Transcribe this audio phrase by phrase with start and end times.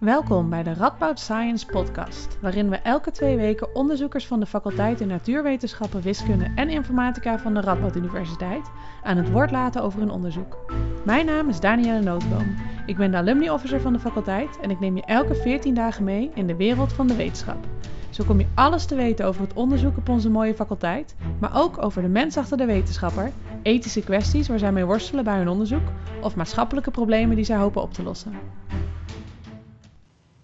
[0.00, 5.08] Welkom bij de Radboud Science Podcast, waarin we elke twee weken onderzoekers van de faculteiten
[5.08, 8.70] Natuurwetenschappen, Wiskunde en Informatica van de Radboud Universiteit
[9.02, 10.58] aan het woord laten over hun onderzoek.
[11.04, 12.56] Mijn naam is Danielle Nootboom.
[12.86, 16.04] Ik ben de alumni officer van de faculteit en ik neem je elke 14 dagen
[16.04, 17.66] mee in de wereld van de wetenschap.
[18.10, 21.82] Zo kom je alles te weten over het onderzoek op onze mooie faculteit, maar ook
[21.82, 23.32] over de mens achter de wetenschapper,
[23.62, 25.88] ethische kwesties waar zij mee worstelen bij hun onderzoek
[26.20, 28.32] of maatschappelijke problemen die zij hopen op te lossen.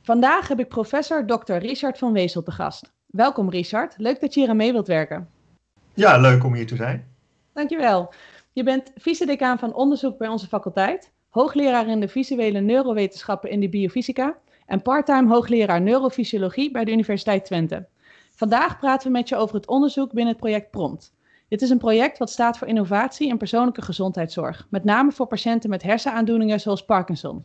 [0.06, 1.52] Vandaag heb ik professor Dr.
[1.52, 2.92] Richard van Wezel te gast.
[3.06, 5.28] Welkom Richard, leuk dat je hier aan mee wilt werken.
[5.94, 7.08] Ja, leuk om hier te zijn.
[7.52, 8.12] Dankjewel.
[8.52, 13.68] Je bent vice-decaan van onderzoek bij onze faculteit, hoogleraar in de visuele neurowetenschappen in de
[13.68, 17.86] biofysica en parttime hoogleraar neurofysiologie bij de Universiteit Twente.
[18.34, 21.14] Vandaag praten we met je over het onderzoek binnen het project PROMPT.
[21.48, 25.70] Dit is een project wat staat voor innovatie in persoonlijke gezondheidszorg, met name voor patiënten
[25.70, 27.44] met hersenaandoeningen zoals Parkinson.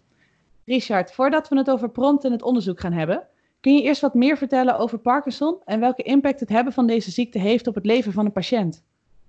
[0.71, 3.23] Richard, voordat we het over PROMPT en het onderzoek gaan hebben,
[3.59, 7.11] kun je eerst wat meer vertellen over Parkinson en welke impact het hebben van deze
[7.11, 8.83] ziekte heeft op het leven van een patiënt?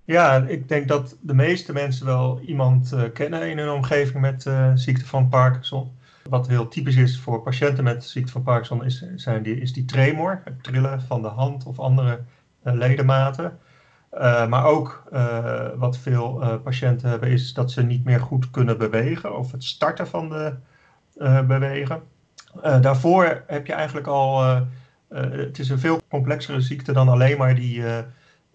[0.05, 4.45] Ja, ik denk dat de meeste mensen wel iemand uh, kennen in hun omgeving met
[4.45, 5.91] uh, ziekte van Parkinson.
[6.29, 9.85] Wat heel typisch is voor patiënten met ziekte van Parkinson is, zijn die, is die
[9.85, 12.19] tremor, het trillen van de hand of andere
[12.63, 13.59] uh, ledematen.
[14.49, 15.03] maar ook
[15.77, 20.07] wat veel patiënten hebben is dat ze niet meer goed kunnen bewegen of het starten
[20.07, 20.53] van de
[21.47, 22.01] bewegen.
[22.61, 24.43] daarvoor heb je eigenlijk al,
[25.13, 27.83] het is een veel complexere ziekte dan alleen maar die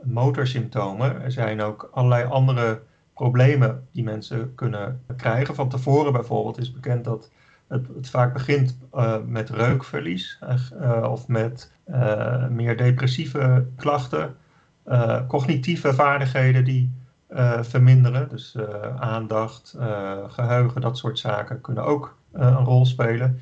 [0.02, 1.22] motorsymptomen.
[1.22, 2.80] Er zijn ook allerlei andere
[3.14, 5.54] problemen die mensen kunnen krijgen.
[5.54, 7.30] Van tevoren bijvoorbeeld is bekend dat
[7.68, 8.78] het, het vaak begint
[9.26, 10.38] met reukverlies
[11.02, 11.72] of met
[12.50, 14.36] meer depressieve klachten,
[15.28, 16.92] cognitieve vaardigheden die
[17.60, 18.28] verminderen.
[18.28, 18.56] Dus
[18.98, 19.76] aandacht,
[20.28, 23.40] geheugen, dat soort zaken kunnen ook een rol spelen.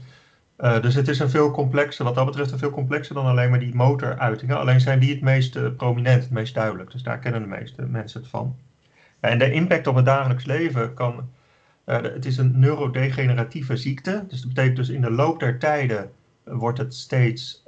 [0.59, 3.51] Uh, dus het is een veel complexer, wat dat betreft een veel complexer dan alleen
[3.51, 4.59] maar die motoruitingen.
[4.59, 6.91] Alleen zijn die het meest uh, prominent, het meest duidelijk.
[6.91, 8.57] Dus daar kennen de meeste mensen het van.
[9.21, 11.29] Ja, en de impact op het dagelijks leven kan.
[11.85, 14.25] Het is een neurodegeneratieve ziekte.
[14.29, 16.11] Dus dat betekent dus in de loop der tijden
[16.45, 17.63] wordt het steeds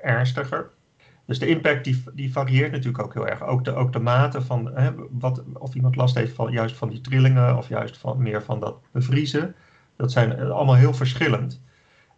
[0.00, 0.70] ernstiger.
[1.26, 3.42] Dus de impact die, die varieert natuurlijk ook heel erg.
[3.42, 6.88] Ook de, ook de mate van hè, wat, of iemand last heeft van juist van
[6.88, 9.54] die trillingen of juist van, meer van dat bevriezen.
[10.00, 11.60] Dat zijn allemaal heel verschillend.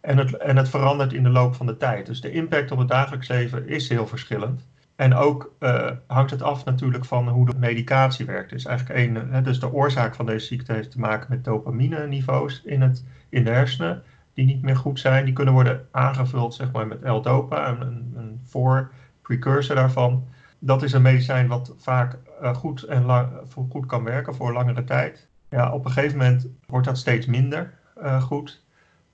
[0.01, 2.05] En het, en het verandert in de loop van de tijd.
[2.05, 4.67] Dus de impact op het dagelijks leven is heel verschillend.
[4.95, 8.49] En ook uh, hangt het af natuurlijk van hoe de medicatie werkt.
[8.49, 12.81] Dus eigenlijk één, dus de oorzaak van deze ziekte heeft te maken met dopamine-niveaus in,
[12.81, 15.25] het, in de hersenen, die niet meer goed zijn.
[15.25, 20.27] Die kunnen worden aangevuld zeg maar, met L-dopa, een, een voor precursor daarvan.
[20.59, 23.29] Dat is een medicijn wat vaak uh, goed, en lang,
[23.69, 25.27] goed kan werken voor langere tijd.
[25.53, 28.61] Ja, op een gegeven moment wordt dat steeds minder uh, goed.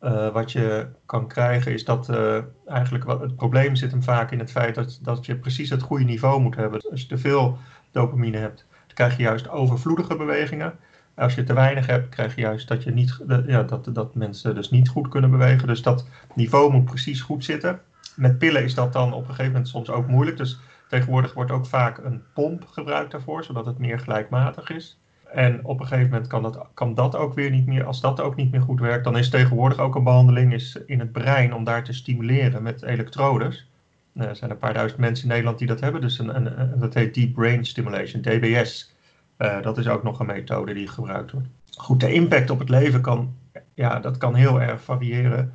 [0.04, 4.32] Uh, wat je kan krijgen is dat uh, eigenlijk wat, het probleem zit hem vaak
[4.32, 6.82] in het feit dat, dat je precies het goede niveau moet hebben.
[6.92, 7.58] Als je te veel
[7.92, 10.74] dopamine hebt, dan krijg je juist overvloedige bewegingen.
[11.16, 14.56] Als je te weinig hebt, krijg je juist dat, je niet, ja, dat, dat mensen
[14.56, 15.68] dus niet goed kunnen bewegen.
[15.68, 17.82] Dus dat niveau moet precies goed zitten.
[18.16, 20.38] Met pillen is dat dan op een gegeven moment soms ook moeilijk.
[20.38, 24.99] Dus tegenwoordig wordt ook vaak een pomp gebruikt daarvoor, zodat het meer gelijkmatig is.
[25.34, 27.86] En op een gegeven moment kan dat, kan dat ook weer niet meer.
[27.86, 31.00] Als dat ook niet meer goed werkt, dan is tegenwoordig ook een behandeling is in
[31.00, 33.70] het brein om daar te stimuleren met elektrodes.
[34.12, 36.02] Nou, er zijn een paar duizend mensen in Nederland die dat hebben.
[36.02, 38.96] Dus een, dat heet Deep Brain Stimulation, DBS.
[39.38, 41.48] Eh, dat is ook nog een methode die gebruikt wordt.
[41.78, 43.36] Goed, de impact op het leven kan,
[43.74, 45.54] ja, dat kan heel erg variëren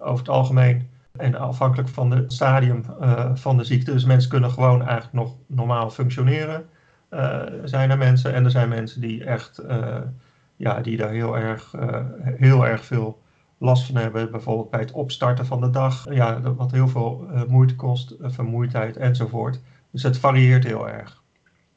[0.00, 0.88] over het algemeen.
[1.12, 3.92] En afhankelijk van het stadium uh, van de ziekte.
[3.92, 6.64] Dus mensen kunnen gewoon eigenlijk nog normaal functioneren.
[7.14, 8.34] Uh, zijn er mensen.
[8.34, 10.00] En er zijn mensen die echt, uh,
[10.56, 13.22] ja, die daar heel erg, uh, heel erg veel
[13.58, 14.30] last van hebben.
[14.30, 16.14] Bijvoorbeeld bij het opstarten van de dag.
[16.14, 19.60] Ja, wat heel veel moeite kost, vermoeidheid enzovoort.
[19.90, 21.22] Dus het varieert heel erg.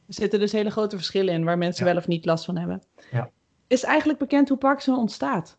[0.06, 2.82] Er zitten dus hele grote verschillen in waar mensen wel of niet last van hebben.
[3.10, 3.30] Ja.
[3.66, 5.58] Is eigenlijk bekend hoe Parkinson ontstaat?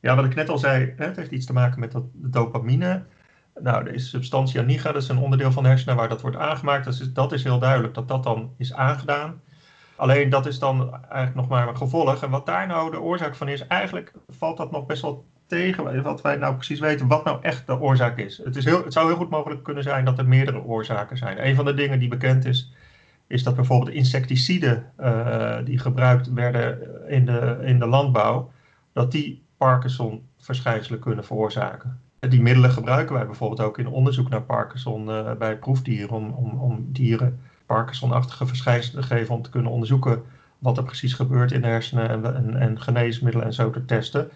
[0.00, 3.02] Ja, wat ik net al zei, het heeft iets te maken met dat, de dopamine.
[3.60, 6.36] Nou, er is substantia nigra, dat is een onderdeel van de hersenen waar dat wordt
[6.36, 6.84] aangemaakt.
[6.84, 9.40] Dus dat is heel duidelijk dat dat dan is aangedaan.
[9.96, 12.22] Alleen dat is dan eigenlijk nog maar een gevolg.
[12.22, 16.02] En wat daar nou de oorzaak van is, eigenlijk valt dat nog best wel tegen
[16.02, 18.40] wat wij nou precies weten, wat nou echt de oorzaak is.
[18.44, 21.46] Het, is heel, het zou heel goed mogelijk kunnen zijn dat er meerdere oorzaken zijn.
[21.46, 22.72] Een van de dingen die bekend is,
[23.26, 26.78] is dat bijvoorbeeld insecticiden uh, die gebruikt werden
[27.08, 28.50] in de, in de landbouw,
[28.92, 32.00] dat die Parkinson-verschijnselen kunnen veroorzaken.
[32.28, 36.60] Die middelen gebruiken wij bijvoorbeeld ook in onderzoek naar Parkinson uh, bij proefdieren, om, om,
[36.60, 40.22] om dieren Parkinson-achtige verschijnselen te geven, om te kunnen onderzoeken
[40.58, 44.30] wat er precies gebeurt in de hersenen en, en, en geneesmiddelen en zo te testen.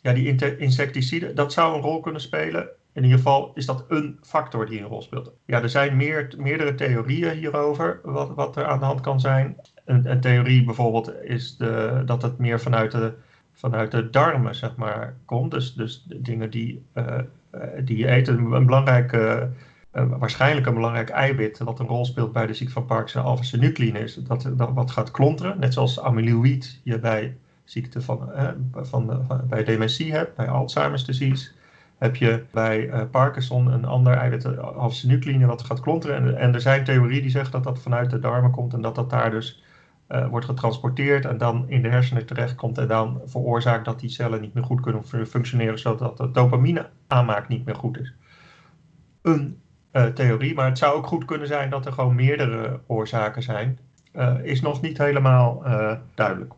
[0.00, 2.68] ja, die insecticiden, dat zou een rol kunnen spelen.
[2.92, 5.32] In ieder geval is dat een factor die een rol speelt.
[5.44, 9.56] Ja, er zijn meer, meerdere theorieën hierover, wat, wat er aan de hand kan zijn.
[9.84, 13.14] Een, een theorie bijvoorbeeld is de, dat het meer vanuit de,
[13.54, 15.50] vanuit de darmen, zeg maar, komt.
[15.50, 17.18] Dus, dus dingen die, uh,
[17.84, 18.28] die je eet.
[18.28, 19.50] Een belangrijke,
[19.94, 23.98] uh, waarschijnlijk een belangrijk eiwit wat een rol speelt bij de ziekte van Parkinson, alpha-synucleïne,
[23.98, 25.58] is dat, dat wat gaat klonteren.
[25.58, 28.30] Net zoals amyloïd je bij ziekte van,
[28.72, 31.50] van, bij dementie hebt, bij Alzheimer's disease
[31.98, 36.16] heb je bij Parkinson een ander eiwit, alpha-synucleïne, wat gaat klonteren.
[36.16, 38.94] En, en, er zijn theorieën die zeggen dat dat vanuit de darmen komt en dat
[38.94, 39.63] dat daar dus
[40.14, 44.40] uh, wordt getransporteerd en dan in de hersenen terechtkomt en dan veroorzaakt dat die cellen
[44.40, 48.14] niet meer goed kunnen functioneren, zodat de dopamine aanmaak niet meer goed is.
[49.22, 49.60] Een
[49.92, 53.78] uh, theorie, maar het zou ook goed kunnen zijn dat er gewoon meerdere oorzaken zijn,
[54.42, 55.62] is nog niet helemaal
[56.14, 56.54] duidelijk.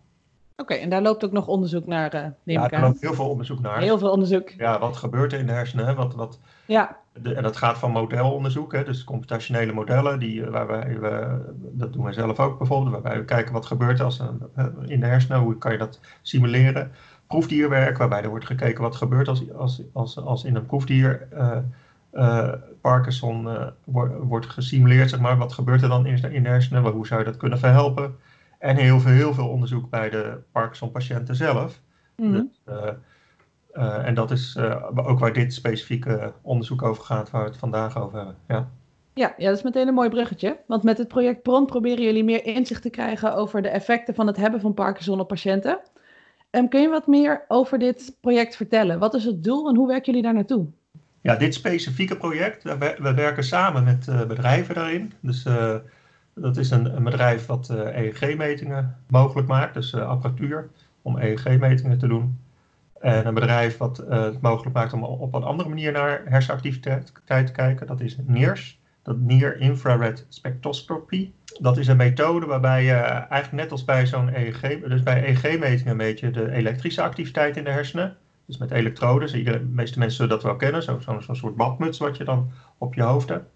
[0.59, 3.29] Oké, en daar loopt ook nog onderzoek naar, uh, neem ja, er loopt heel veel
[3.29, 3.81] onderzoek naar.
[3.81, 4.51] Heel veel onderzoek.
[4.51, 5.97] Ja, wat gebeurt er in de hersenen?
[5.97, 6.97] Wat, wat, ja.
[7.13, 11.39] De, en dat gaat van modelonderzoek, hè, dus computationele modellen, die, eh, waar wij, we,
[11.73, 15.01] dat doen wij zelf ook bijvoorbeeld, waarbij we kijken wat gebeurt als een, eh, in
[15.01, 16.93] de hersenen, hoe kan je dat simuleren.
[17.27, 21.57] Proefdierwerk, waarbij er wordt gekeken wat gebeurt als, als, als, als in een proefdier uh,
[22.13, 23.49] uh, Parkinson
[23.85, 25.39] wordt, wordt gesimuleerd, zeg maar.
[25.39, 26.93] Wat gebeurt er dan in, in de hersenen?
[26.93, 28.17] Hoe zou je dat kunnen verhelpen?
[28.59, 31.81] En heel veel, heel veel onderzoek bij de Parkinson-patiënten zelf.
[32.17, 32.33] Mm.
[32.33, 32.89] Dus, uh,
[33.73, 37.59] uh, en dat is uh, ook waar dit specifieke onderzoek over gaat, waar we het
[37.59, 38.37] vandaag over hebben.
[38.49, 38.69] Ja.
[39.15, 40.59] Ja, ja, dat is meteen een mooi bruggetje.
[40.67, 44.27] Want met het project PRON proberen jullie meer inzicht te krijgen over de effecten van
[44.27, 45.79] het hebben van Parkinson op patiënten.
[46.51, 48.99] Um, kun je wat meer over dit project vertellen?
[48.99, 50.67] Wat is het doel en hoe werken jullie daar naartoe?
[51.21, 55.13] Ja, dit specifieke project, we, we werken samen met uh, bedrijven daarin.
[55.21, 55.75] Dus uh,
[56.41, 60.69] dat is een, bedrijf wat uh, eh, EEG-metingen mogelijk maakt, dus uh, apparatuur
[61.03, 62.39] om EEG-metingen te doen.
[63.01, 67.13] En een bedrijf wat uh, het mogelijk maakt om op een andere manier naar hersenactiviteit
[67.27, 71.31] te kijken, dat is NIRS, dat Near Infrared Spectroscopy.
[71.61, 75.97] Dat is een methode waarbij je eigenlijk net als bij zo'n EEG, dus bij EEG-metingen
[75.97, 78.17] meet je de elektrische activiteit in de hersenen.
[78.47, 81.99] Dus met elektroden, de meeste mensen zullen dat wel kennen, zo'n zo, zo soort badmuts
[81.99, 83.56] wat je dan op je hoofd hebt.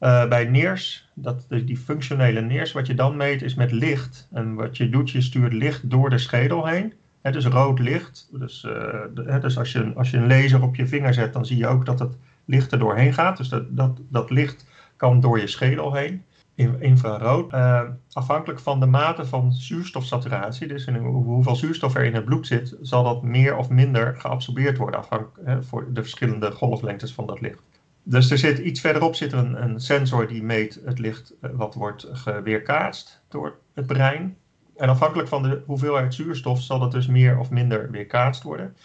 [0.00, 4.28] Uh, bij neers, dat, die functionele neers, wat je dan meet is met licht.
[4.32, 6.92] En wat je doet, je stuurt licht door de schedel heen.
[7.22, 8.28] Het is rood licht.
[8.32, 11.56] Dus, de, dus als, je, als je een laser op je vinger zet, dan zie
[11.56, 13.36] je ook dat het licht er doorheen gaat.
[13.36, 14.66] Dus dat, dat, dat licht
[14.96, 16.24] kan door je schedel heen.
[16.54, 17.52] In, infrarood.
[17.52, 17.82] Uh,
[18.12, 22.76] afhankelijk van de mate van zuurstofsaturatie, dus in hoeveel zuurstof er in het bloed zit,
[22.80, 27.62] zal dat meer of minder geabsorbeerd worden afhankelijk voor de verschillende golflengtes van dat licht.
[28.08, 31.50] Dus er zit iets verderop zit er een, een sensor die meet het licht eh,
[31.54, 32.08] wat wordt
[32.42, 34.36] weerkaatst door het brein.
[34.76, 38.76] En afhankelijk van de hoeveelheid zuurstof zal dat dus meer of minder weerkaatst worden.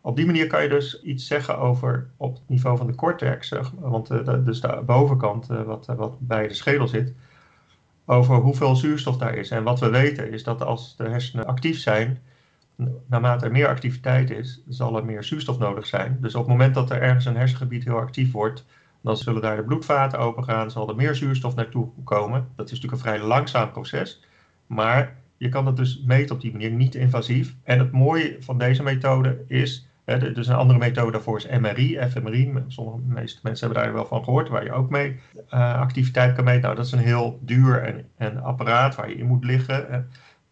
[0.00, 3.52] Op die manier kan je dus iets zeggen over op het niveau van de cortex,
[3.78, 7.12] want uh, dus de bovenkant uh, wat, wat bij de schedel zit,
[8.04, 9.50] over hoeveel zuurstof daar is.
[9.50, 12.22] En wat we weten is dat als de hersenen actief zijn,
[13.06, 16.18] naarmate er meer activiteit is, zal er meer zuurstof nodig zijn.
[16.20, 18.64] Dus op het moment dat er ergens een hersengebied heel actief wordt,
[19.00, 22.48] dan zullen daar de bloedvaten opengaan, zal er meer zuurstof naartoe komen.
[22.56, 24.24] Dat is natuurlijk een vrij langzaam proces,
[24.66, 27.54] maar je kan het dus meten op die manier, niet invasief.
[27.62, 31.98] En het mooie van deze methode is, hè, dus een andere methode daarvoor is MRI,
[32.10, 32.52] fMRI.
[32.66, 35.20] Sommige meeste mensen hebben daar wel van gehoord, waar je ook mee
[35.54, 36.62] uh, activiteit kan meten.
[36.62, 40.08] Nou, dat is een heel duur en, en apparaat waar je in moet liggen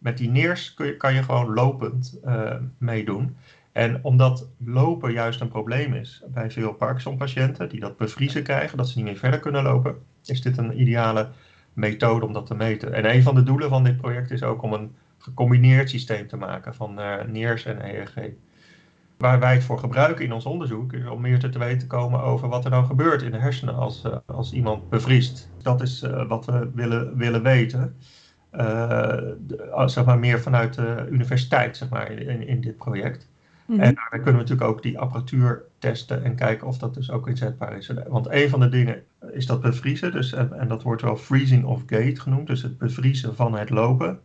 [0.07, 3.35] met die neers kun je, kan je gewoon lopend uh, meedoen.
[3.71, 8.89] En omdat lopen juist een probleem is bij veel Parkinson-patiënten die dat bevriezen krijgen, dat
[8.89, 9.95] ze niet meer verder kunnen lopen,
[10.25, 11.29] is dit een ideale
[11.73, 12.93] methode om dat te meten.
[12.93, 16.37] En een van de doelen van dit project is ook om een gecombineerd systeem te
[16.37, 18.31] maken van uh, NEERS en EEG.
[19.17, 22.47] Waar wij het voor gebruiken in ons onderzoek is om meer te weten komen over
[22.47, 25.49] wat er nou gebeurt in de hersenen als, uh, als iemand bevriest.
[25.61, 27.95] Dat is wat we willen, willen weten.
[28.53, 33.27] Uh, zeg maar meer vanuit de universiteit zeg maar, in, in dit project.
[33.65, 33.83] Mm -hmm.
[33.83, 37.27] En daar kunnen we natuurlijk ook die apparatuur testen en kijken of dat dus ook
[37.27, 37.91] inzetbaar is.
[38.07, 41.65] Want een van de dingen is dat bevriezen, dus, en, en dat wordt wel freezing
[41.65, 44.19] of gait genoemd, dus het bevriezen van het lopen.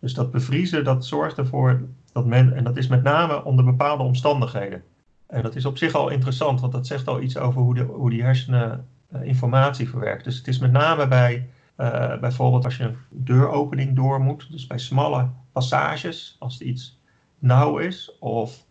[0.00, 1.80] Dus dat bevriezen, dat zorgt ervoor
[2.12, 4.82] dat men, en dat is met name onder bepaalde omstandigheden.
[5.26, 7.82] En dat is op zich al interessant, want dat zegt al iets over hoe, de,
[7.82, 10.24] hoe die hersenen uh, informatie verwerkt.
[10.24, 11.48] Dus het is met name bij
[11.78, 17.00] uh, bijvoorbeeld als je een deuropening door moet, dus bij smalle passages, als het iets
[17.38, 18.64] nauw is, of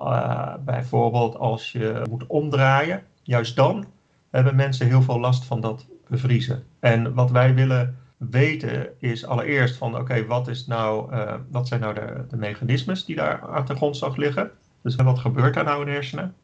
[0.00, 3.86] uh, bijvoorbeeld als je moet omdraaien, juist dan
[4.30, 6.64] hebben mensen heel veel last van dat bevriezen.
[6.80, 11.94] En wat wij willen weten is allereerst van oké, wat, nou, uh, wat zijn nou
[11.94, 14.50] de, de mechanismes die daar aan de grondslag liggen?
[14.82, 16.34] Dus wat gebeurt daar nou in hersenen?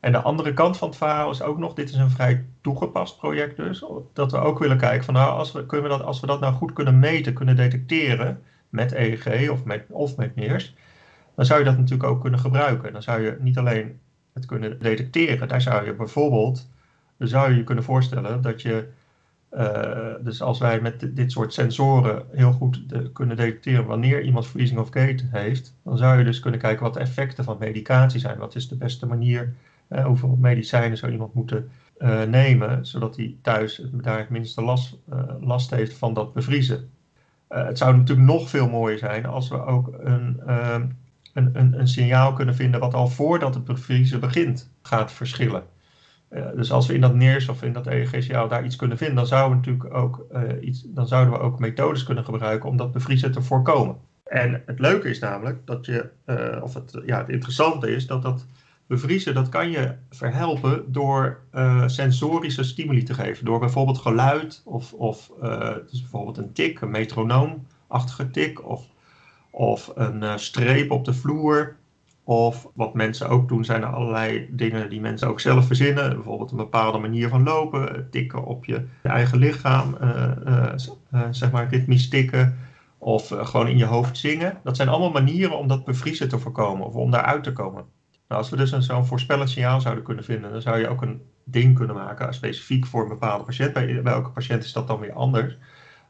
[0.00, 3.18] En de andere kant van het verhaal is ook nog, dit is een vrij toegepast
[3.18, 6.26] project dus, dat we ook willen kijken van nou, als we, kunnen dat, als we
[6.26, 10.74] dat nou goed kunnen meten, kunnen detecteren met EEG of met, of met MEERS,
[11.34, 12.92] dan zou je dat natuurlijk ook kunnen gebruiken.
[12.92, 14.00] Dan zou je niet alleen
[14.32, 16.68] het kunnen detecteren, daar zou je bijvoorbeeld,
[17.18, 18.88] zou je je kunnen voorstellen dat je,
[19.52, 24.80] uh, dus als wij met dit soort sensoren heel goed kunnen detecteren wanneer iemand freezing
[24.80, 28.38] of gate heeft, dan zou je dus kunnen kijken wat de effecten van medicatie zijn.
[28.38, 29.54] Wat is de beste manier
[29.90, 34.96] uh, hoeveel medicijnen zou iemand moeten uh, nemen, zodat hij thuis daar het minste last,
[35.12, 36.90] uh, last heeft van dat bevriezen.
[37.48, 40.86] het zou natuurlijk nog veel mooier zijn als we ook een, ehm,
[41.34, 45.62] een, een, een, signaal kunnen vinden wat al voordat het bevriezen begint gaat verschillen.
[46.54, 49.26] dus als we in dat NEERS of in dat EEG-signaal daar iets kunnen vinden, dan
[49.26, 50.26] zouden, we natuurlijk ook,
[50.60, 53.96] iets, dan zouden we ook methodes kunnen gebruiken om dat bevriezen te voorkomen.
[54.24, 56.10] En het leuke is namelijk dat je,
[56.62, 58.46] of het, ja, het interessante is dat dat
[58.90, 63.44] bevriezen, dat kan je verhelpen door uh, sensorische stimuli te geven.
[63.44, 65.30] Door bijvoorbeeld geluid of, of
[65.90, 68.86] dus bijvoorbeeld een tik, een metronoomachtige tik of,
[69.50, 71.76] of een uh, streep op de vloer.
[72.24, 76.14] Of wat mensen ook doen zijn er allerlei dingen die mensen ook zelf verzinnen.
[76.14, 79.96] Bijvoorbeeld een bepaalde manier van lopen, tikken op je eigen lichaam,
[81.30, 82.58] zeg maar ritmisch tikken.
[82.98, 84.58] Of gewoon in je hoofd zingen.
[84.62, 87.84] Dat zijn allemaal manieren om dat bevriezen te voorkomen of om daaruit te komen.
[88.30, 91.22] Nou, als we dus zo'n voorspellend signaal zouden kunnen vinden, dan zou je ook een
[91.44, 93.72] ding kunnen maken, specifiek voor een bepaalde patiënt.
[93.72, 95.56] Bij, elke patiënt is dat dan weer anders,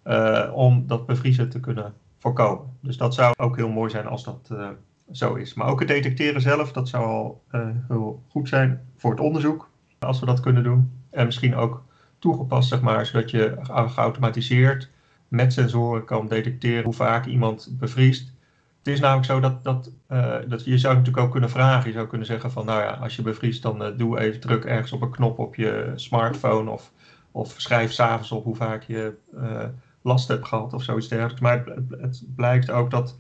[0.04, 2.76] uh, om dat bevriezen te kunnen voorkomen.
[2.80, 4.68] Dus dat zou ook heel mooi zijn als dat uh,
[5.10, 5.54] zo is.
[5.54, 7.42] Maar ook het detecteren zelf, dat zou al
[7.88, 10.92] heel goed zijn voor het onderzoek, als we dat kunnen doen.
[11.10, 11.82] En misschien ook
[12.18, 14.90] toegepast, zeg maar, zodat je geautomatiseerd
[15.28, 18.32] met sensoren kan detecteren hoe vaak iemand bevriest
[18.82, 21.88] het is namelijk zo dat, dat, uh, dat je zou natuurlijk ook kunnen vragen.
[21.88, 24.64] Je zou kunnen zeggen van nou ja, als je bevriest dan uh, doe even druk
[24.64, 26.92] ergens op een knop op je smartphone of,
[27.30, 29.64] of schrijf s'avonds op hoe vaak je uh,
[30.02, 31.40] last hebt gehad of zoiets dergelijks.
[31.40, 33.18] Maar het, het, blijkt ook dat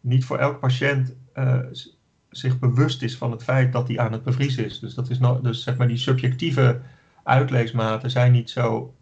[0.00, 1.14] niet voor elk patiënt
[2.30, 4.80] zich bewust is van het feit dat hij aan het bevriezen is.
[4.80, 6.80] Dus dat is nog, dus zeg maar die subjectieve
[7.22, 8.94] uitleesmaten zijn niet zo,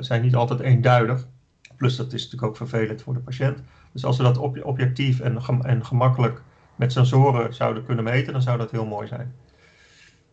[0.00, 1.26] zijn niet altijd eenduidig.
[1.76, 3.58] Plus dat is natuurlijk ook vervelend voor de patiënt.
[3.92, 6.42] Dus als we dat objectief en, en gemakkelijk
[6.76, 9.34] met sensoren zouden kunnen meten, dan zou dat heel mooi zijn.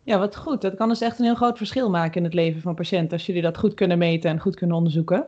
[0.02, 0.60] Ja, wat goed.
[0.60, 3.26] Dat kan dus echt een heel groot verschil maken in het leven van patiënten als
[3.26, 5.26] jullie dat goed kunnen meten en goed kunnen onderzoeken.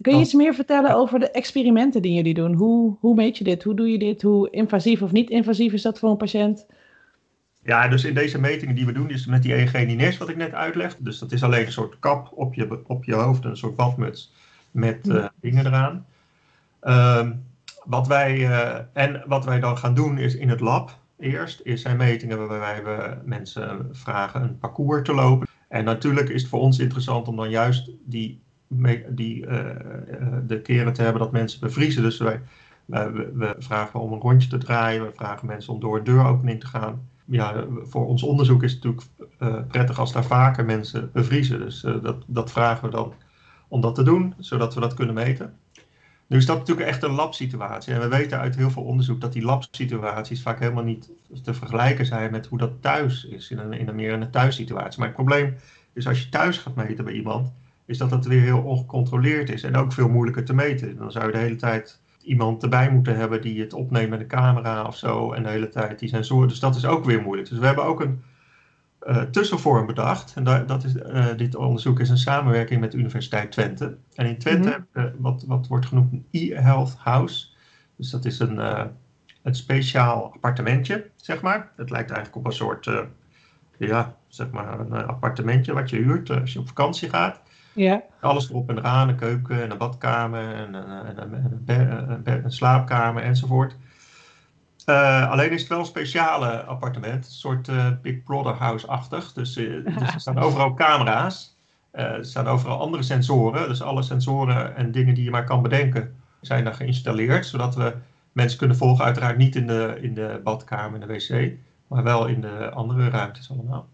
[0.00, 0.24] Kun je oh.
[0.24, 2.54] iets meer vertellen over de experimenten die jullie doen?
[2.54, 3.62] Hoe, hoe meet je dit?
[3.62, 4.22] Hoe doe je dit?
[4.22, 6.66] Hoe invasief of niet invasief is dat voor een patiënt?
[7.62, 10.52] Ja, dus in deze metingen die we doen, is met die EEG-NINES wat ik net
[10.52, 10.96] uitleg.
[10.96, 14.32] Dus dat is alleen een soort kap op je, op je hoofd, een soort badmuts
[14.70, 16.06] met uh, dingen eraan.
[16.80, 17.32] Ehm,
[17.84, 21.82] wat wij, uh, en wat wij dan gaan doen is in het lab eerst, is
[21.82, 25.48] zijn metingen waarbij we mensen vragen een parcours te lopen.
[25.68, 28.40] En natuurlijk is het voor ons interessant om dan juist die,
[29.08, 29.60] die, uh,
[30.46, 32.02] de keren te hebben dat mensen bevriezen.
[32.02, 32.40] Dus wij,
[32.84, 36.60] we, we, vragen om een rondje te draaien, we vragen mensen om door een deuropening
[36.60, 37.08] te gaan.
[37.24, 41.60] Ja, voor ons onderzoek is het natuurlijk prettig als daar vaker mensen bevriezen.
[41.60, 43.14] Dus dat, dat vragen we dan
[43.70, 45.54] om dat te doen, zodat we dat kunnen meten.
[46.26, 47.94] Nu is dat natuurlijk echt een labsituatie.
[47.94, 51.10] En we weten uit heel veel onderzoek dat die labsituaties vaak helemaal niet
[51.42, 54.98] te vergelijken zijn met hoe dat thuis is, in een, in een meer een thuissituatie.
[54.98, 55.54] Maar het probleem
[55.92, 57.52] is als je thuis gaat meten bij iemand,
[57.84, 60.96] is dat dat weer heel ongecontroleerd is en ook veel moeilijker te meten.
[60.96, 64.26] Dan zou je de hele tijd iemand erbij moeten hebben die het opneemt met een
[64.26, 66.48] camera of zo en de hele tijd die sensoren.
[66.48, 67.48] Dus dat is ook weer moeilijk.
[67.48, 68.22] Dus we hebben ook een
[69.02, 70.32] uh, tussenvorm bedacht.
[70.34, 73.96] En dat, dat is, uh, dit onderzoek is een samenwerking met de Universiteit Twente.
[74.14, 75.12] En in Twente mm -hmm.
[75.18, 77.46] wat, wat wordt genoemd een e-health house.
[77.96, 78.84] Dus dat is een, uh,
[79.42, 81.72] een speciaal appartementje, zeg maar.
[81.76, 82.90] Het lijkt eigenlijk op een soort,
[83.78, 87.40] ja, zeg maar een appartementje wat je huurt als je op vakantie gaat.
[88.20, 91.32] Alles erop en eraan, een keuken en een badkamer en een, een,
[91.66, 93.76] een, een, een slaapkamer enzovoort.
[94.90, 99.32] Uh, alleen is het wel een speciale appartement, een soort uh, Big Brother house-achtig.
[99.32, 101.56] Dus, uh, dus, er staan overal camera's,
[101.90, 103.68] er staan overal andere sensoren.
[103.68, 107.46] Dus alle sensoren en dingen die je maar kan bedenken zijn daar geïnstalleerd.
[107.46, 107.94] Zodat we
[108.32, 111.52] mensen kunnen volgen, uiteraard niet in de, in de badkamer en de wc,
[111.86, 113.88] maar wel in de andere ruimtes allemaal.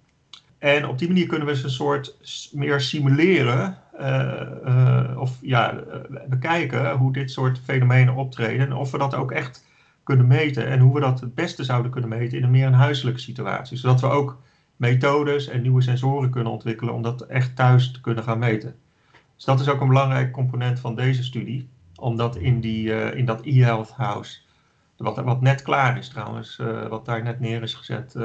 [0.59, 2.17] En op die manier kunnen we ze een soort
[2.53, 3.79] meer simuleren
[5.17, 5.75] of ja,
[6.29, 8.67] bekijken hoe dit soort fenomenen optreden.
[8.67, 9.65] En of we dat ook echt
[10.07, 12.73] kunnen meten en hoe we dat het beste zouden kunnen meten in een meer een
[12.73, 13.77] huiselijke situatie.
[13.77, 14.39] Zodat we ook
[14.77, 18.75] methodes en nieuwe sensoren kunnen ontwikkelen om dat echt thuis te kunnen gaan meten.
[19.35, 23.25] Dus dat is ook een belangrijk component van deze studie, omdat in, die, uh, in
[23.25, 24.41] dat e-health house
[24.97, 28.17] Wat, wat net klaar is trouwens, wat daar net neer is gezet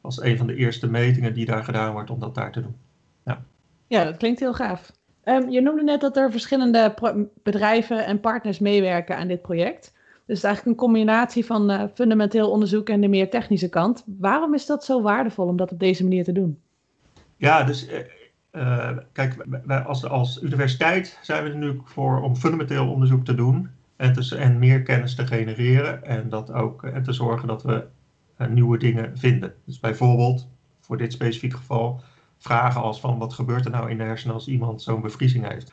[0.00, 2.76] als een van de eerste metingen die daar gedaan wordt om dat daar te doen.
[3.24, 3.42] Ja,
[3.86, 4.92] ja dat klinkt heel gaaf.
[5.24, 6.94] Um, je noemde net dat er verschillende
[7.42, 9.92] bedrijven en partners meewerken aan dit project.
[10.32, 14.04] Dus eigenlijk een combinatie van uh, fundamenteel onderzoek en de meer technische kant.
[14.18, 16.58] Waarom is dat zo waardevol om dat op deze manier te doen?
[17.36, 17.98] Ja, dus uh,
[18.52, 23.34] uh, kijk, wij als, als universiteit zijn we er nu voor om fundamenteel onderzoek te
[23.34, 27.84] doen en, en meer kennis te genereren en, dat ook, en te zorgen dat we
[28.48, 29.54] nieuwe dingen vinden.
[29.64, 30.48] Dus bijvoorbeeld,
[30.80, 32.02] voor dit specifieke geval,
[32.38, 35.72] vragen als van wat gebeurt er nou in de hersenen als iemand zo'n bevriezing heeft.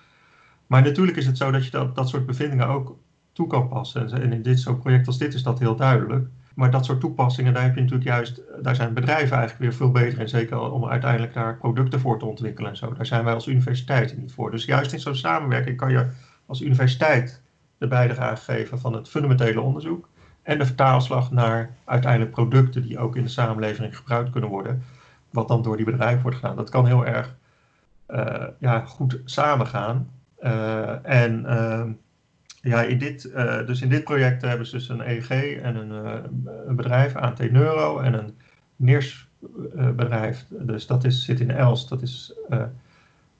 [0.67, 2.97] Maar natuurlijk is het zo dat je dat, dat soort bevindingen ook
[3.39, 4.21] toe kan passen.
[4.21, 6.27] En in dit soort project als dit is dat heel duidelijk.
[6.55, 9.91] Maar dat soort toepassingen, daar heb je natuurlijk juist, daar zijn bedrijven eigenlijk weer veel
[9.91, 10.29] beter in.
[10.29, 12.93] Zeker om uiteindelijk daar producten voor te ontwikkelen en zo.
[12.93, 14.51] Daar zijn wij als universiteit niet voor.
[14.51, 16.07] Dus juist in zo'n samenwerking kan je
[16.45, 17.41] als universiteit
[17.77, 20.09] de bijdrage geven van het fundamentele onderzoek.
[20.41, 24.83] En de vertaalslag naar uiteindelijk producten die ook in de samenleving gebruikt kunnen worden.
[25.29, 26.55] Wat dan door die bedrijven wordt gedaan.
[26.55, 27.35] Dat kan heel erg
[28.09, 30.09] uh, ja, goed samengaan.
[30.41, 31.83] Uh, en uh,
[32.61, 35.29] ja, in dit, uh, dus in dit project hebben ze dus een EEG
[35.61, 36.13] en een, uh,
[36.67, 38.37] een bedrijf, ANT Neuro, en een
[38.75, 39.27] NIRS
[39.75, 40.45] uh, bedrijf.
[40.49, 42.33] Dus dat is, zit in Els, dat is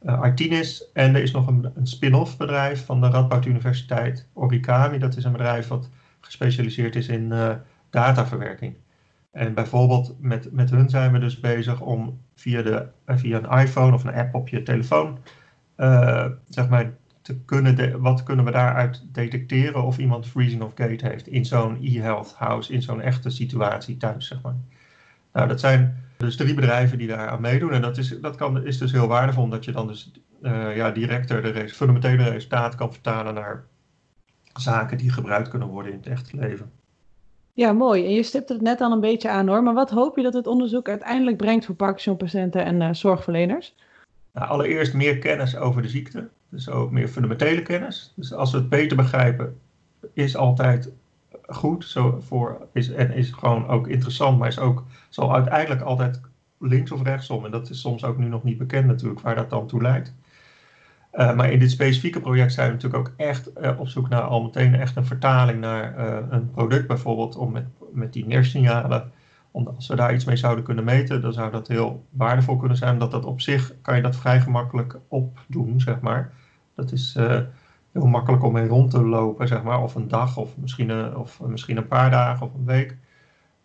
[0.06, 0.92] Artinis.
[0.94, 4.98] En er is nog een, een spin-off bedrijf van de Radboud Universiteit, Origami.
[4.98, 7.34] Dat is een bedrijf wat gespecialiseerd is in
[7.90, 8.76] dataverwerking.
[9.32, 13.94] En bijvoorbeeld met, met hun zijn we dus bezig om via, de, via een iPhone
[13.94, 15.20] of een app op je telefoon,
[16.50, 16.92] zeg maar,
[17.30, 21.78] te kunnen wat kunnen we daaruit detecteren of iemand freezing of gate heeft in zo'n
[21.82, 24.56] e-health house, in zo'n echte situatie thuis, zeg maar.
[25.34, 27.74] Nou, dat zijn dus drie bedrijven die daar aan meedoen.
[27.74, 30.92] En dat is, dat kan, is dus heel waardevol, omdat je dan dus uh, ja,
[30.92, 33.64] directer de fundamentele resultaten kan vertalen naar
[34.54, 36.72] zaken die gebruikt kunnen worden in het echte leven.
[37.54, 38.06] Ja, mooi.
[38.06, 39.64] En je stipt het net al een beetje aan hoor.
[39.64, 43.76] Maar wat hoop je dat het onderzoek uiteindelijk brengt voor Parkinson-patiënten en uh, zorgverleners?
[44.34, 46.30] Nou, allereerst meer kennis over de ziekte.
[46.50, 48.14] Dus ook meer fundamentele kennis.
[48.16, 49.60] Dus als we het beter begrijpen,
[50.14, 50.92] is altijd
[51.48, 51.86] goed.
[51.86, 56.22] Zo voor, is, en is gewoon ook interessant, maar is ook, zal uiteindelijk altijd
[56.58, 57.46] links of rechtsom.
[57.46, 60.14] En dat is soms ook nu nog niet bekend natuurlijk, waar dat dan toe leidt.
[61.14, 64.22] Uh, maar in dit specifieke project zijn we natuurlijk ook echt uh, op zoek naar
[64.22, 69.12] al meteen echt een vertaling naar uh, een product bijvoorbeeld, om met, met die neersignalen
[69.52, 72.78] omdat als we daar iets mee zouden kunnen meten, dan zou dat heel waardevol kunnen
[72.78, 72.94] zijn.
[72.94, 76.32] Omdat dat op zich kan je dat vrij gemakkelijk opdoen, zeg maar.
[76.76, 77.40] Dat is uh,
[77.92, 79.84] heel makkelijk om mee rond te lopen, zeg maar.
[79.84, 82.98] Of een dag, of misschien een, of misschien een paar dagen of een week.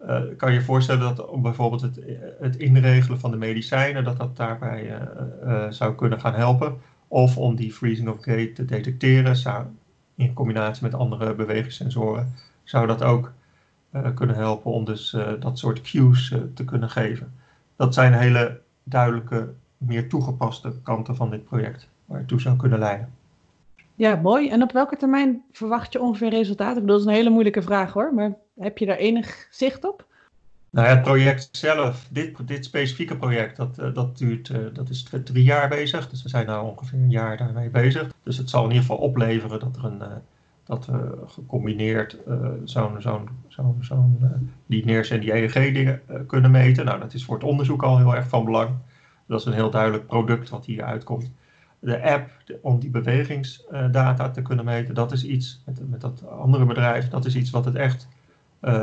[0.03, 2.01] Uh, kan je je voorstellen dat bijvoorbeeld het,
[2.41, 4.99] het inregelen van de medicijnen, dat dat daarbij
[5.71, 6.77] zou kunnen gaan helpen.
[7.09, 9.37] Of om die freezing of gate te detecteren,
[10.17, 13.33] in combinatie met andere bewegingssensoren, zou dat ook
[14.15, 17.33] kunnen helpen om dus uh, dat soort cues uh, te kunnen geven.
[17.77, 22.79] Dat zijn hele duidelijke, meer toegepaste kanten van dit project, waar het toe zou kunnen
[22.79, 23.09] leiden.
[23.95, 24.49] Ja, mooi.
[24.49, 26.77] En op welke termijn verwacht je ongeveer resultaten?
[26.77, 29.85] Ik bedoel, dat is een hele moeilijke vraag hoor, maar heb je daar enig zicht
[29.85, 30.07] op?
[30.71, 35.45] Nou ja, het project zelf, dit, dit specifieke project, dat, dat duurt, dat is drie
[35.45, 36.09] jaar bezig.
[36.09, 38.13] Dus we zijn nu ongeveer een jaar daarmee bezig.
[38.23, 40.03] Dus het zal in ieder geval opleveren dat er een
[40.65, 44.19] dat we gecombineerd uh, zo'n zo'n zo'n zo'n
[44.67, 46.85] die NIRS en die EEG-dingen uh, kunnen meten.
[46.85, 48.71] Nou, dat is voor het onderzoek al heel erg van belang.
[49.27, 51.31] Dat is een heel duidelijk product wat hier uitkomt.
[51.79, 56.29] De app de, om die bewegingsdata te kunnen meten, dat is iets, met, met dat
[56.29, 58.09] andere bedrijf, dat is iets wat het echt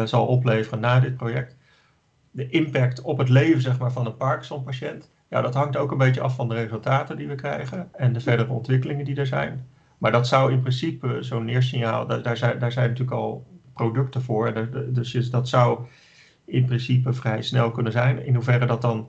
[0.06, 1.56] zal opleveren na dit project.
[2.32, 5.98] De impact op het leven zeg maar, van een Parkinson-patiënt, ja, dat hangt ook een
[5.98, 9.68] beetje af van de resultaten die we krijgen en de verdere ontwikkelingen die er zijn.
[10.02, 14.70] Maar dat zou in principe zo'n neersignaal, daar, zijn, daar zijn natuurlijk al producten voor.
[14.94, 15.80] Dus dat zou
[16.46, 18.26] in principe vrij snel kunnen zijn.
[18.26, 19.08] In hoeverre dat dan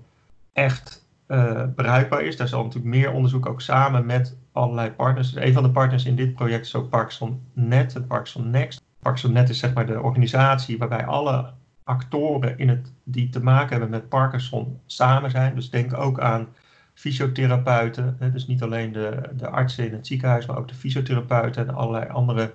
[0.53, 5.33] echt uh, bereikbaar is, daar zal natuurlijk meer onderzoek ook samen met allerlei partners.
[5.33, 8.83] Dus een van de partners in dit project is ook Parkinson Net en Parkinson Next.
[9.03, 11.51] Parkinson Net is zeg maar de organisatie waarbij alle
[11.85, 15.55] actoren in het, die te maken hebben met Parkinson samen zijn.
[15.55, 16.49] Dus denk ook aan
[16.95, 21.69] fysiotherapeuten, hè, dus niet alleen de, de artsen in het ziekenhuis, maar ook de fysiotherapeuten
[21.69, 22.55] en allerlei andere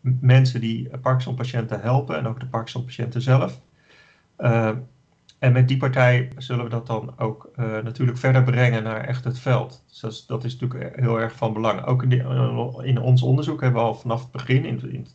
[0.00, 3.60] mensen die Parkinson-patiënten helpen en ook de Parkinson-patiënten zelf.
[4.38, 4.70] Uh,
[5.38, 9.24] en met die partij zullen we dat dan ook uh, natuurlijk verder brengen naar echt
[9.24, 9.84] het veld.
[10.00, 11.84] Dus dat is, natuurlijk heel erg van belang.
[11.84, 12.12] Ook in,
[12.84, 15.06] in ons onderzoek hebben we al vanaf het begin, in, in,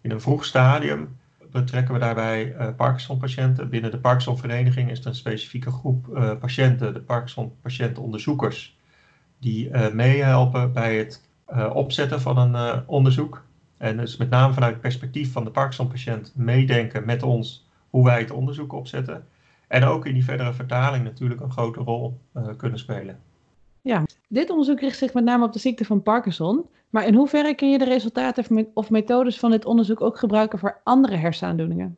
[0.00, 1.16] in een vroeg stadium,
[1.50, 3.68] betrekken we daarbij uh, Parkinson-patiënten.
[3.68, 8.78] Binnen de Parkinson-vereniging is er een specifieke groep uh, patiënten, de Parkinson-patiëntenonderzoekers,
[9.38, 11.26] die uh, meehelpen bij het
[11.72, 13.44] opzetten van een onderzoek.
[13.76, 18.18] En dus met name vanuit het perspectief van de Parkinson-patiënt meedenken met ons hoe wij
[18.18, 19.26] het onderzoek opzetten.
[19.66, 22.20] En ook in die verdere vertaling natuurlijk een grote rol
[22.56, 23.18] kunnen spelen.
[23.82, 26.66] Ja, dit onderzoek richt zich met name op de ziekte van Parkinson.
[26.90, 30.80] Maar in hoeverre kun je de resultaten of methodes van dit onderzoek ook gebruiken voor
[30.84, 31.96] andere hersenaandoeningen?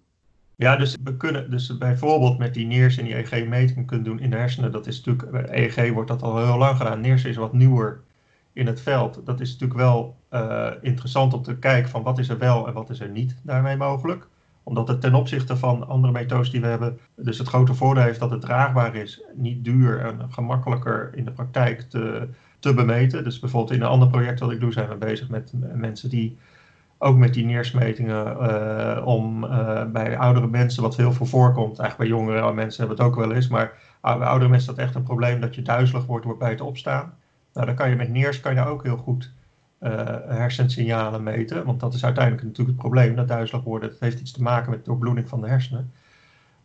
[0.56, 4.30] Ja, dus we kunnen dus bijvoorbeeld met die NIRS en die EEG-meting kunnen doen in
[4.30, 4.72] de hersenen.
[4.72, 7.00] Dat is natuurlijk, bij EEG wordt dat al heel lang gedaan.
[7.00, 8.00] NIRS is wat nieuwer
[8.52, 9.26] in het veld.
[9.26, 12.72] Dat is natuurlijk wel uh, interessant om te kijken van wat is er wel en
[12.72, 14.28] wat is er niet daarmee mogelijk.
[14.70, 18.20] Omdat het ten opzichte van andere methodes die we hebben, dus het grote voordeel heeft
[18.20, 22.28] dat het draagbaar is, niet duur en gemakkelijker in de praktijk te,
[22.58, 23.24] te bemeten.
[23.24, 26.38] Dus bijvoorbeeld in een ander project wat ik doe zijn we bezig met mensen die
[26.98, 32.18] ook met die neersmetingen uh, om uh, bij oudere mensen, wat veel voorkomt, eigenlijk bij
[32.18, 35.02] jongere mensen hebben het ook wel eens, maar bij oudere mensen is dat echt een
[35.02, 37.14] probleem dat je duizelig wordt bij het opstaan.
[37.52, 39.32] Nou, dan kan je met neers kan je ook heel goed
[40.28, 43.88] hersensignalen meten, want dat is uiteindelijk natuurlijk het probleem, dat duizelig worden.
[43.88, 45.92] Het heeft iets te maken met doorbloeding van de hersenen.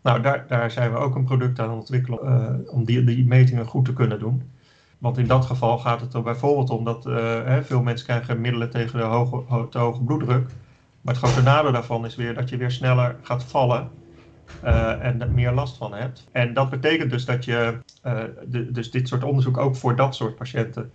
[0.02, 3.86] Nou, daar, daar zijn we ook een product aan ontwikkelen om die, die metingen goed
[3.86, 4.52] te kunnen doen.
[4.98, 8.70] Want in dat geval gaat het er bijvoorbeeld om dat hè, veel mensen krijgen middelen
[8.70, 10.48] tegen de hoge, te hoge bloeddruk.
[11.02, 13.90] Maar het grote nadeel daarvan is weer dat je weer sneller gaat vallen
[15.02, 16.28] en er meer last van hebt.
[16.32, 17.78] En dat betekent dus dat je
[18.48, 20.92] de, dus dit soort onderzoek ook voor dat soort patiënten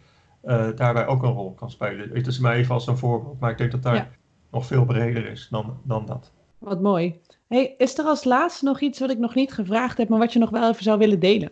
[0.75, 2.11] daarbij ook een rol kan spelen.
[2.13, 4.09] Het is maar even als een voorbeeld, maar ik denk dat daar ja.
[4.51, 6.33] nog veel breder is dan, dan dat.
[6.59, 7.21] Wat mooi.
[7.49, 10.33] Hey, is er als laatste nog iets wat ik nog niet gevraagd heb, maar wat
[10.33, 11.51] je nog wel even zou willen delen?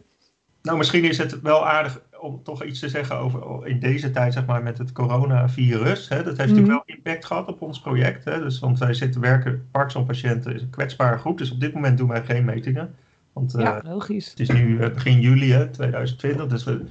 [0.62, 4.33] Nou, misschien is het wel aardig om toch iets te zeggen over in deze tijd,
[4.33, 6.09] zeg maar, met het coronavirus.
[6.09, 8.24] Hè, dat heeft natuurlijk wel impact gehad op ons project.
[8.24, 11.38] Hè, dus, want wij zitten werken, Parkinson-patiënten is een kwetsbare groep.
[11.38, 12.94] Dus op dit moment doen wij geen metingen.
[13.33, 14.31] Want ja, logisch.
[14.31, 16.85] het is nu begin juli hè, 2020, dus we,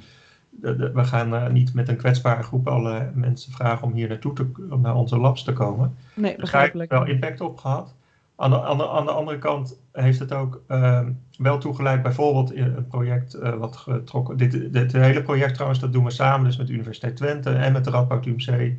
[0.62, 4.48] we gaan uh, niet met een kwetsbare groep alle mensen vragen om hier naartoe te,
[4.70, 5.96] om naar onze labs te komen.
[6.14, 6.92] Nee, begrijpelijk.
[6.92, 7.96] Er heeft wel impact op gehad.
[8.36, 12.54] Aan de, aan, de, aan de, andere kant heeft het ook uh, wel toegeleid, bijvoorbeeld
[12.54, 14.38] in een project uh, wat getrokken.
[14.38, 17.74] Dit, dit hele project trouwens, dat doen we samen dus met de Universiteit Twente en
[17.74, 18.74] met de Radboud UMC.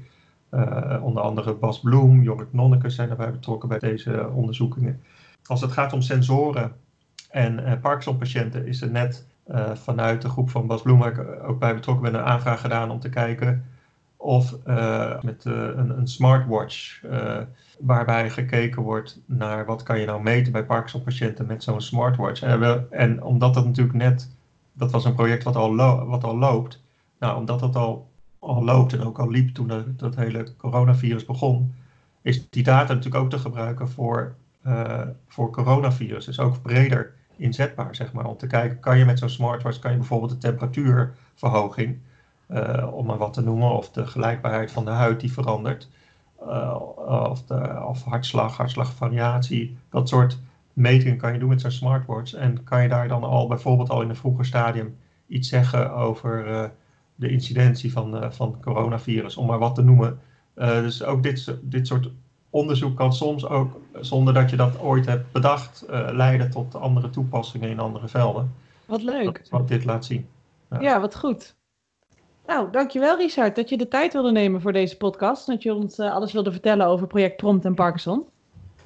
[0.50, 5.00] Uh, onder andere Bas Bloem, Jorrit Nonneke zijn daarbij betrokken bij deze onderzoekingen.
[5.46, 6.72] Als het gaat om sensoren
[7.30, 9.26] en Parkinson-patiënten, is er net
[9.74, 12.90] vanuit de groep van Bas Bloem, waar ik ook bij betrokken ben, een aanvraag gedaan
[12.90, 13.64] om te kijken
[14.16, 17.00] of uh, met een, een, smartwatch,
[17.78, 22.42] waarbij gekeken wordt naar wat kan je nou meten bij Parkinson-patiënten met zo'n smartwatch.
[22.42, 24.30] En, en, omdat dat natuurlijk net,
[24.72, 26.82] dat was een project wat al, wat al loopt,
[27.18, 28.08] nou, omdat dat al,
[28.38, 31.74] al loopt en ook al liep toen dat hele coronavirus begon,
[32.22, 34.34] is die data natuurlijk ook te gebruiken voor,
[35.28, 36.24] voor coronavirus.
[36.24, 39.90] Dus ook breder inzetbaar, zeg maar, om te kijken, kan je met zo'n smartwatch, kan
[39.90, 41.98] je bijvoorbeeld de temperatuurverhoging
[42.48, 45.88] uh, om maar wat te noemen, of de gelijkbaarheid van de huid die verandert,
[46.42, 46.76] uh,
[47.30, 50.38] of, de, of hartslag, hartslagvariatie, dat soort
[50.72, 52.34] metingen kan je doen met zo'n smartwatch.
[52.34, 54.96] En kan je daar dan al bijvoorbeeld al in een vroeger stadium
[55.26, 56.64] iets zeggen over uh,
[57.14, 60.20] de incidentie van, van coronavirus, om maar wat te noemen.
[60.54, 62.10] dus ook dit, dit soort
[62.50, 67.68] onderzoek kan soms ook, zonder dat je dat ooit hebt bedacht, leiden tot andere toepassingen
[67.68, 68.54] in andere velden.
[68.86, 69.42] Wat leuk.
[69.50, 70.28] Wat dit laat zien.
[70.70, 70.80] Ja.
[70.80, 71.56] ja, wat goed.
[72.46, 75.46] Nou, dankjewel Richard dat je de tijd wilde nemen voor deze podcast.
[75.46, 78.26] Dat je ons uh, alles wilde vertellen over project Prompt en Parkinson.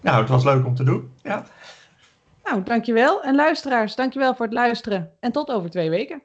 [0.01, 1.11] Nou, het was leuk om te doen.
[1.23, 1.45] Ja.
[2.45, 3.23] Nou, dankjewel.
[3.23, 5.11] En luisteraars, dankjewel voor het luisteren.
[5.21, 6.23] En tot over twee weken.